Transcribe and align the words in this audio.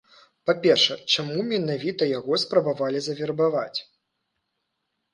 Па-першае, 0.49 0.97
чаму 1.17 1.37
менавіта 1.51 2.03
яго 2.15 2.41
спрабавалі 2.47 2.99
завербаваць? 3.11 3.89